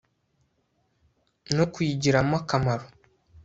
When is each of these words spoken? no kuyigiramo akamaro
no 1.55 1.65
kuyigiramo 1.71 2.35
akamaro 2.41 2.85